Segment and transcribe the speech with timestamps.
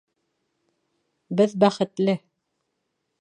[1.41, 2.17] Беҙ бәхетле!